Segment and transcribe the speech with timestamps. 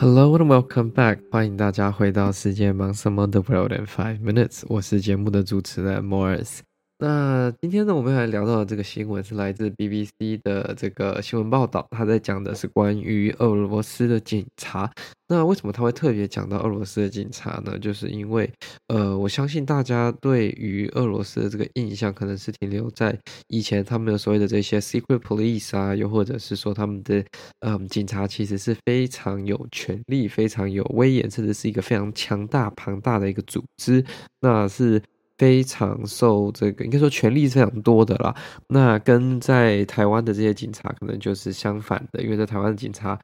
[0.00, 6.60] Hello and welcome back，欢迎大家回到世界忙什么的 World in Five Minutes，我是节目的主持人 Morris。
[7.02, 14.92] 那今天呢，我们要来聊到的这个新闻是来自 BBC 的这个新闻报道，他在讲的是关于俄罗斯的警察。
[15.26, 17.78] 那为什么他会特别讲到俄罗斯的警察呢？
[17.78, 18.52] 就是因为，
[18.88, 27.24] 呃，我相信大家对于俄罗斯的这个印象，可能是停留在以前他们有所谓的这些 secret police 啊，又或者是说他们的，
[27.60, 34.04] 嗯，警察其实是非常有权力、非常有威严，甚至是一个非常强大、庞大的一个组织。
[34.42, 35.00] 那是。
[35.40, 38.36] 非常受这个应该说权力是非常多的啦，
[38.68, 43.18] 那跟在台湾的这些警察可能就是相反的，因为在台湾的警察，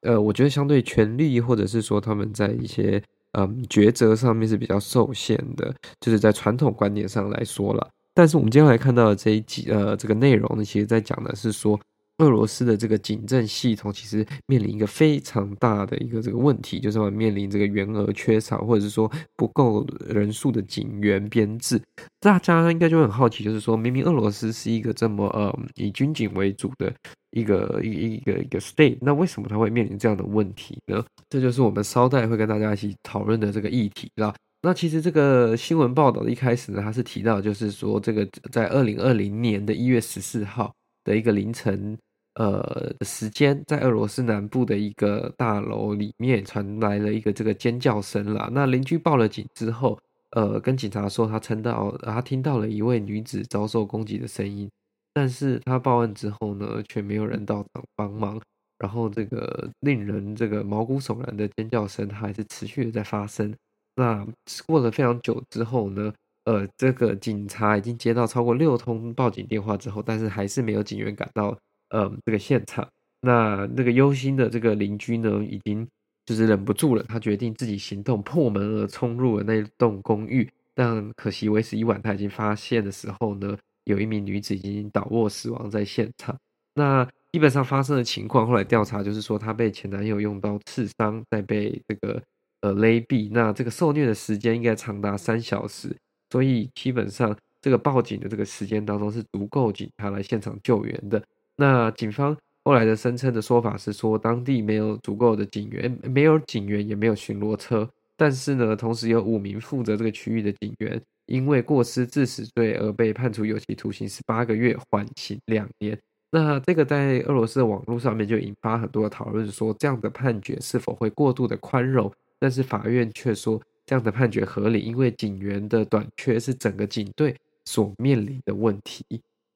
[0.00, 3.00] 呃，我觉得相对权力或者是说他们在一些
[3.38, 7.88] 嗯抉择上面是比较受限的，就是在传统观念上来说了。
[8.12, 11.78] 但是我们接下来看到的这一集呃这个内容呢，其实在讲的是说。
[12.20, 21.80] 俄罗斯的这个警政系统其实面临一个非常大的一个这个问题，就是我们面临这个员额缺少，或者是说不够人数的警员编制。
[22.20, 26.92] 大家应该就很好奇，就是说明明俄罗斯是一个这么呃以军警为主的
[27.30, 31.02] 一个一一个一个 state，那为什么它会面临这样的问题呢？
[31.30, 34.34] 这就是我们稍待会跟大家一起讨论的这个议题啦。
[34.62, 40.70] 那其实这个新闻报道的一开始呢，它是提到就是说这个在二零二零年的一月十四号
[41.02, 41.96] 的一个凌晨。
[42.34, 48.48] 呃，时间在俄罗斯南部的一个大楼里面传来了一个这个尖叫声啦。
[48.52, 49.98] 那邻居报了警之后，
[50.30, 54.70] 呃，跟警察说他听到他听到了一位女子遭受攻击的声音，
[55.12, 58.40] 但是他报案之后呢，却没有人到场帮忙。
[58.78, 63.52] 然后这个令人这个毛骨悚然的尖叫声，它还是持续的在发生。
[63.96, 64.26] 那
[64.66, 66.10] 过了非常久之后呢，
[66.44, 71.54] 呃，这个警察已经接到超过六通报警电话之后，但是还是没有警员赶到。
[71.90, 72.88] 嗯，这个现场，
[73.20, 75.86] 那那个忧心的这个邻居呢，已经
[76.24, 80.48] 就是忍不住了，他决定自己行动，破门而冲入了那栋公寓。
[80.72, 86.34] 但可惜为时已晚，他已经发现的时候呢，有一名女子已经倒卧死亡在现场。
[86.74, 92.22] 那基本上发生的情况，后来调查就是说，她被前男友用刀刺伤，再被这个
[92.60, 93.28] 呃勒毙。
[93.32, 95.94] 那这个受虐的时间应该长达三小时，
[96.30, 101.22] 所以基本上这个报警的这个时间当中是足够警察来现场救援的。
[101.60, 102.34] 那警方
[102.64, 107.86] 后来的声称的说法是说，当地没有足够的警员，没有警员，也没有巡逻车。
[108.16, 115.98] 但是呢，同时有五名负责这个区域的警员，因为过失致死罪而被判处有期徒刑十八个月，缓刑两年。
[116.30, 122.10] 那这个在俄罗斯的网络上面就引发很多的讨论，说这样的判决是否会过度的宽容？
[122.38, 129.04] 但是法院却说这样的判决合理，因为警员的短缺是整个警队所面临的问题。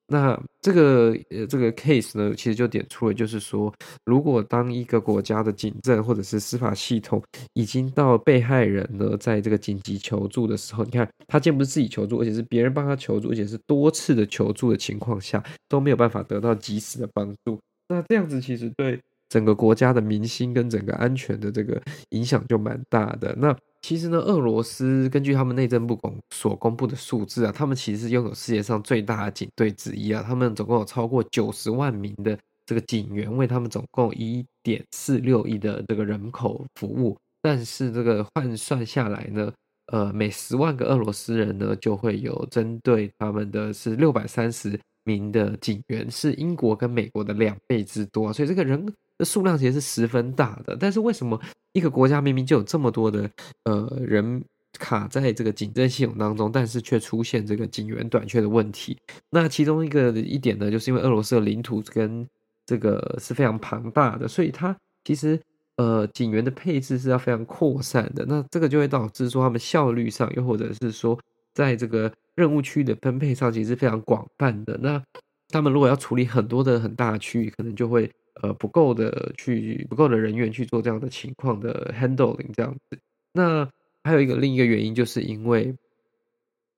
[0.07, 3.73] 那这个呃，这个 case 呢，其实就点出了，就是说，
[4.05, 7.23] 如果当一个国家的警政或者是司法系统
[7.55, 19.01] 已经到被害人呢，在这个紧急求助的时候，你看他既不是自己求助，而且是别人帮他求助，而且是多次的求助的情况下，都没有办法得到及时的帮助，那这样子其实对
[19.31, 23.35] 整个国家的民心跟整个安全的这个影响就蛮大的。
[23.39, 23.57] 那
[23.87, 30.25] 其实呢，俄罗斯根据他们内政部公所公布的数字啊，他们其实拥有世界上最大的警队之一啊。
[30.27, 32.35] 他们总共有超过九十万名的
[32.65, 37.15] 这个警员，为他们总共一点四六亿的这个人口服务。
[37.43, 39.53] 但是这个换算下来呢，
[39.93, 48.33] 呃，每十万个俄罗斯人呢，就会有针对他们的是六百三十名的警员，是英国跟美国的两倍之多。
[48.33, 50.77] 所以这个人的数量其实是十分大的。
[50.79, 51.41] 但是为什么？
[51.73, 53.29] 一个国家明明就有这么多的
[53.65, 54.45] 呃人
[54.79, 58.97] 卡在这个警政系统当中，但是却出现这个警员短缺的问题。
[59.31, 62.25] 那其中一个一点呢，就是因为俄罗斯的领土跟
[62.65, 65.37] 这个是非常庞大的，所以它其实
[65.77, 68.25] 呃警员的配置是要非常扩散的。
[68.29, 71.19] 那这个就会导致说他们效率上，又或者是说
[71.55, 74.79] 在这个任务区的分配上，其实是非常广泛的。
[74.81, 75.03] 那
[75.49, 78.09] 他们如果要处理很多的很大的区域，可能就会。
[78.43, 82.99] 呃，不够的去不够的人员去做这样的情况的 handling 这样子。
[83.33, 83.69] 那
[84.03, 85.75] 还有一个另一个原因，就是因为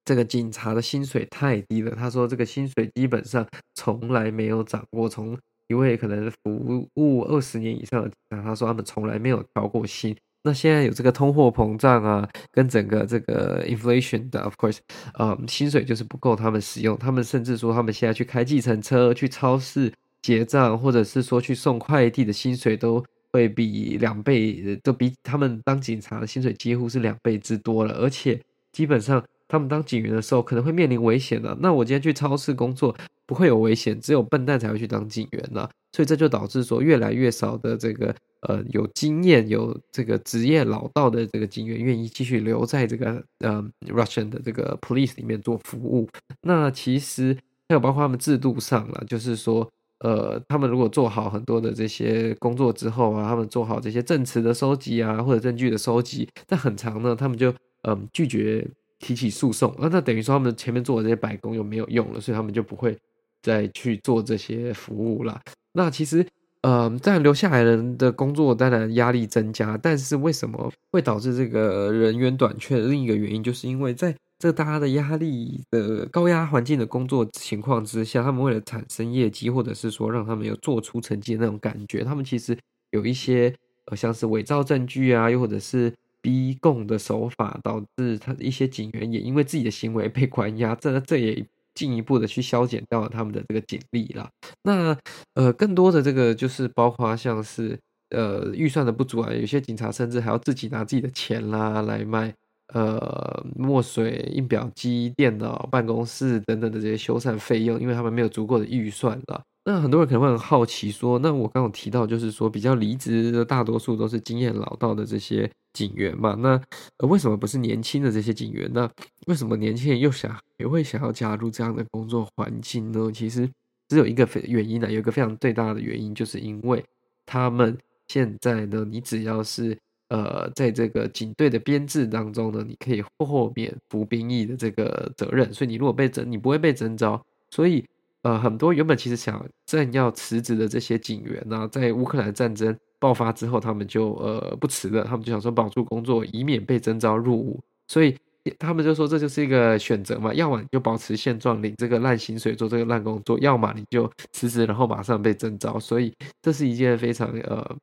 [0.04, 1.90] 这个警察的薪水太低了。
[1.92, 5.08] 他说，这个薪水基本上从来没有涨过。
[5.08, 5.36] 从
[5.68, 10.16] 一位可能服务二十年以上的警察，他说他们从来没有调过薪。
[10.44, 14.78] 那现在有这个通货膨胀啊，跟整个这个 inflation 的，of course，
[15.14, 16.96] 呃，薪水就是不够他们使用。
[16.96, 19.92] 他们甚至说，他们现在去开计程车，去超市。
[20.22, 27.94] 结账，或者是说去送快递的薪水都会比两倍，都比他们当警察的薪水几乎是两倍之多了。
[27.94, 28.40] 而且
[28.72, 31.56] 基本上他们当警员的时候可能会面临危险的。
[31.60, 35.70] 那我今天去超市工作不会有危险，只有笨蛋才会去当警员了。
[35.92, 38.14] 所以这就导致说越来越少的这个
[38.48, 46.08] 呃有经验、有这个职业老道的这个警员愿意继续留在这个呃 Russian 的这个 police 里面做服务。
[46.42, 47.34] 那其实
[47.68, 49.70] 还有包括他们制度上了，就是说。
[50.00, 57.50] 呃，他们如果做好很多的这些工作之后啊，他们做好这些证词的收集啊，或者证据的收集，但很长呢，他们就
[57.82, 58.66] 嗯、呃、拒绝
[58.98, 62.96] 提起诉讼，那那等于说他们前面做的这些白工又没有用了，所以他们就不会
[63.42, 65.40] 再去做这些服务了。
[65.72, 66.26] 那其实
[66.62, 82.56] 呃，当然留下来人的工作当然压力增加，但是为什么会导致这个人员短缺另一个原因，就是因为在这大家的压力的高压环境的工作情况之下，他们为了产生业绩，或者是说让他们有做出成绩的那种感觉，他们其实
[82.90, 83.54] 有一些
[83.86, 94.28] 呃，像是伪造证据啊，又或者是逼供的手法，导致他一些警员也因为自己的行为被关押，这这也进一步的去削减掉了他们的这个警力了。
[94.62, 94.94] 那
[95.34, 97.78] 呃，更多的这个就是包括像是
[98.10, 102.34] 呃预算的不足啊，有些警察甚至还要自己拿自己的钱啦来卖。
[102.74, 109.40] 呃，墨水、印表机、电脑、办公室等等的这些修缮费用，因为他们没有足够的预算了。
[109.64, 116.34] 那很多人可能会很好奇说，那我刚刚提到就是说，比较离职的大多数都是经验老道的这些警员嘛？
[116.42, 116.60] 那，
[117.06, 118.68] 为什么不是年轻的这些警员？
[118.72, 118.90] 那
[119.26, 123.10] 为什么年轻人又想也会想要加入这样的工作环境呢？
[123.12, 123.48] 其实
[123.88, 126.84] 只有一个原因呢，有一个非常最大的原因，就是因为
[127.24, 127.78] 他们
[128.08, 129.78] 现在呢，你只要是。
[130.08, 137.20] 呃，在这个警队的编制当中呢，你可以豁免服兵役的这个责任，所以你如果被征，你不会被征召。
[137.50, 137.84] 所以，
[138.22, 147.60] 呃，很多原本其实想正要辞职的这些警员呢、在乌克兰战争爆发之后，他们就呃不辞了，他们就想说保住工作，以免被征召入伍。
[147.88, 148.16] 所以
[148.60, 155.80] 他们就说这就是一个选择嘛，要么你就保持现状，领这个烂薪水，做这个烂工作；要么你就辞职，然后马上被征召。
[155.80, 157.76] 所以这是一件非常呃。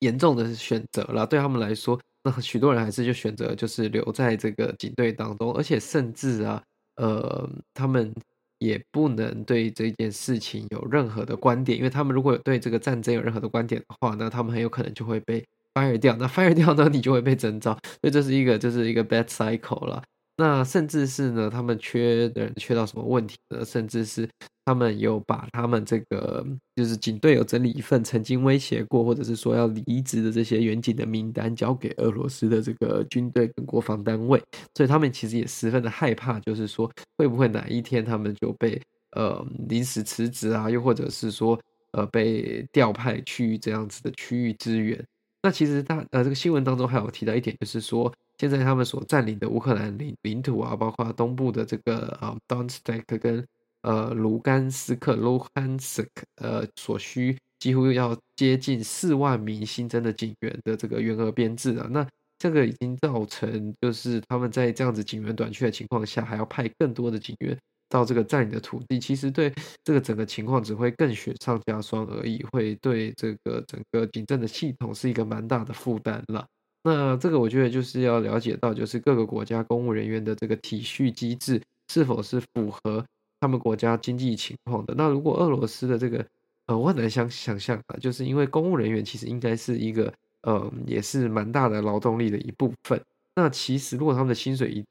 [0.00, 6.62] 严重的选择了，对他们来说，那许多人还是就选择就是留在这个警队当中，而且甚至啊，
[6.96, 8.12] 呃，他们
[8.58, 20.02] 也不能对这件事情有任何的观点，因为他们如果有对这个战争有任何的观点的话，那他们很有可能就会被 fire 掉，那 fire 掉呢，你就会被征召，所以这是一个就是一个 bad cycle 了。
[20.36, 23.64] 那甚至是呢，他们缺的人缺到什么问题呢？
[23.64, 24.28] 甚至是
[24.68, 34.38] 他们有把他们这个就是警队有整理一份曾经威胁过或者是说要离职的这些员警的名单交给俄罗斯的这个军队跟国防单位，
[34.74, 38.78] 所以他们其实也十分的害怕，就是说会不会哪一天他们就被
[39.12, 41.58] 呃临时辞职啊，又或者是说
[41.92, 45.02] 呃被调派去这样子的区域支援。
[45.42, 48.12] 那其实大呃这个新闻当中还有提到一点，就是说。
[48.40, 53.44] 现在他们所占领的乌克兰领领土啊，包括东部的这个啊 Donetsk 跟
[53.82, 62.06] 呃卢甘斯克 Luhansk 呃所需几乎要接近四万名新增的警员的这个员额编制啊，那
[62.38, 67.58] 这个已经造成就是他们在这样子警员短缺的情况下，还要派更多的警员
[67.88, 69.52] 到这个占领的土地，其实对
[69.82, 76.46] 这个整个情况只会更雪上加霜而已，会对这个整个警政的系统是一个蛮大的负担了。
[76.84, 81.60] 那这个我觉得就是要了解到，就是各个国家公务人员的这个体恤机制
[81.92, 83.04] 是否是符合
[83.40, 84.94] 他们国家经济情况的。
[84.96, 86.24] 那如果俄罗斯的这个，
[86.66, 93.00] 呃，我很难想想象啊，就是因为公务人员其实应该是一个，呃，也是蛮大的劳动力的一部分。
[93.36, 94.84] 那其实如果他们的薪水一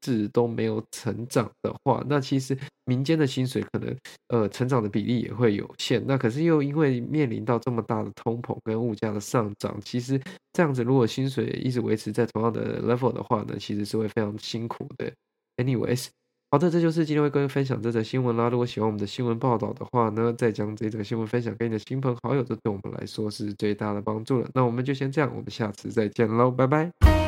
[0.00, 3.96] 直都没有成长的话，那其实民间的薪水可能
[4.28, 6.04] 呃成长的比例也会有限。
[6.06, 10.20] 那可是又因为面临到这么大的通膨跟物价的上涨，其实
[10.52, 15.10] 这样子如果薪水一直维持在同样的 level 的话呢，其实是会非常辛苦的。
[15.56, 16.08] Anyways，
[16.54, 18.48] 好的，这就是今天会跟分享这则新闻啦。
[18.48, 24.48] 如果喜欢我们的新闻报道的话呢，再将这则新闻分享给你的亲朋好友，这对我们来说是最大的帮助了。
[24.54, 27.23] 那我们就先这样，我们下次再见喽，拜拜。